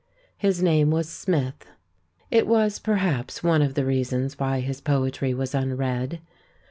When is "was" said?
0.89-1.07, 2.47-2.79, 5.35-5.53